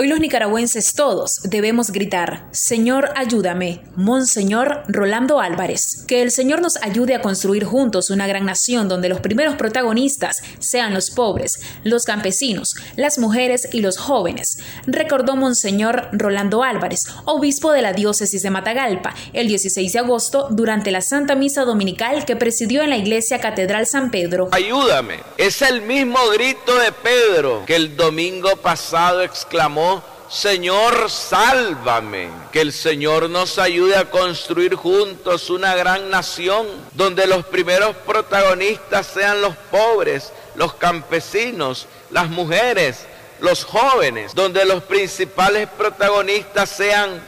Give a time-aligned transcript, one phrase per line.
[0.00, 6.06] Hoy los nicaragüenses todos debemos gritar, Señor, ayúdame, Monseñor Rolando Álvarez.
[6.08, 10.40] Que el Señor nos ayude a construir juntos una gran nación donde los primeros protagonistas
[10.58, 14.56] sean los pobres, los campesinos, las mujeres y los jóvenes,
[14.86, 20.92] recordó Monseñor Rolando Álvarez, obispo de la diócesis de Matagalpa, el 16 de agosto durante
[20.92, 24.48] la Santa Misa Dominical que presidió en la Iglesia Catedral San Pedro.
[24.52, 29.89] Ayúdame, es el mismo grito de Pedro que el domingo pasado exclamó
[30.30, 32.30] Señor, sálvame.
[32.52, 39.08] Que el Señor nos ayude a construir juntos una gran nación donde los primeros protagonistas
[39.08, 43.06] sean los pobres, los campesinos, las mujeres,
[43.40, 47.20] los jóvenes, donde los principales protagonistas sean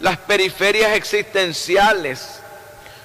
[0.00, 2.40] las periferias existenciales,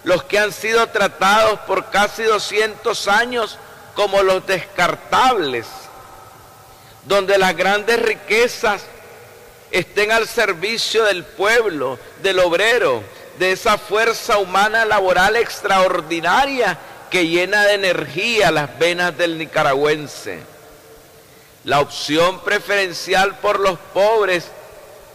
[0.06, 3.58] los que han sido tratados por casi 200 años
[3.96, 5.66] como los descartables
[7.06, 8.84] donde las grandes riquezas
[9.72, 13.04] estén al servicio del pueblo, del obrero,
[13.38, 16.78] de esa fuerza humana laboral extraordinaria
[17.10, 20.40] que llena de energía las venas del nicaragüense.
[21.64, 24.46] La opción preferencial por los pobres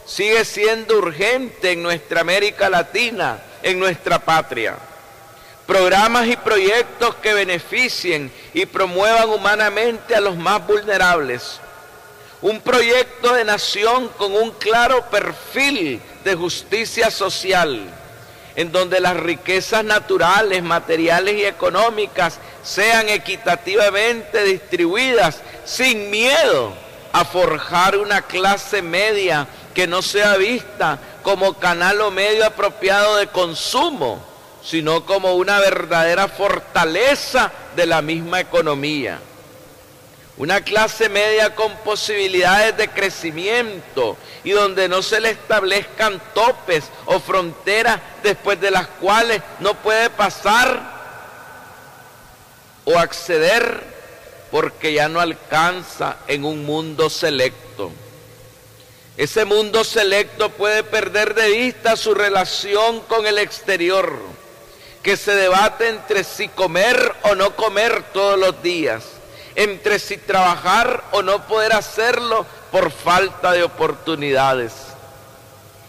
[0.06, 4.76] sigue siendo urgente en nuestra América Latina, en nuestra patria.
[5.66, 11.60] Programas y proyectos que beneficien y promuevan humanamente a los más vulnerables
[12.44, 17.88] un proyecto de nación con un claro perfil de justicia social,
[18.54, 26.74] en donde las riquezas naturales, materiales y económicas sean equitativamente distribuidas sin miedo
[27.14, 33.28] a forjar una clase media que no sea vista como canal o medio apropiado de
[33.28, 34.22] consumo,
[34.62, 39.18] sino como una verdadera fortaleza de la misma economía.
[40.36, 47.20] Una clase media con posibilidades de crecimiento y donde no se le establezcan topes o
[47.20, 50.92] fronteras después de las cuales no puede pasar
[52.84, 53.84] o acceder
[54.50, 57.92] porque ya no alcanza en un mundo selecto.
[59.16, 64.18] Ese mundo selecto puede perder de vista su relación con el exterior,
[65.04, 69.04] que se debate entre si comer o no comer todos los días
[69.56, 74.72] entre si trabajar o no poder hacerlo por falta de oportunidades.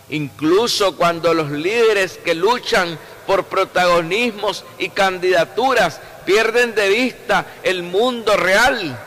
[0.10, 8.38] Incluso cuando los líderes que luchan por protagonismos y candidaturas pierden de vista el mundo
[8.38, 9.00] real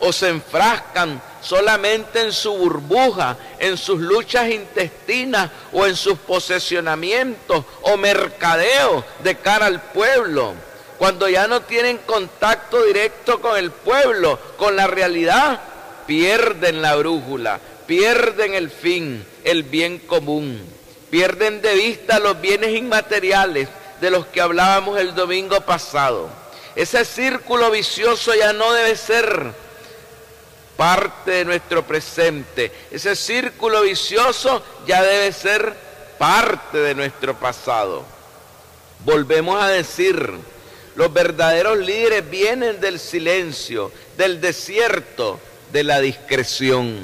[0.00, 7.64] o se enfrascan solamente en su burbuja, en sus luchas intestinas o en sus posesionamientos
[7.82, 10.54] o mercadeo de cara al pueblo
[10.98, 15.60] cuando ya no tienen contacto directo con el pueblo, con la realidad,
[16.06, 20.64] pierden la brújula, pierden el fin, el bien común,
[21.10, 23.68] pierden de vista los bienes inmateriales
[24.00, 26.28] de los que hablábamos el domingo pasado.
[26.76, 29.52] Ese círculo vicioso ya no debe ser
[30.76, 32.72] parte de nuestro presente.
[32.90, 35.74] Ese círculo vicioso ya debe ser
[36.18, 38.04] parte de nuestro pasado.
[39.04, 40.32] Volvemos a decir,
[40.94, 45.40] los verdaderos líderes vienen del silencio, del desierto,
[45.72, 46.98] de la discreción.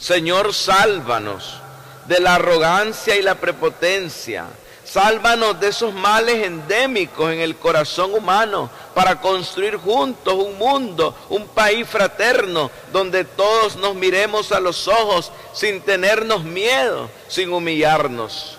[0.00, 1.60] Señor, sálvanos
[2.06, 4.46] de la arrogancia y la prepotencia.
[4.84, 11.48] Sálvanos de esos males endémicos en el corazón humano para construir juntos un mundo, un
[11.48, 18.55] país fraterno, donde todos nos miremos a los ojos sin tenernos miedo, sin humillarnos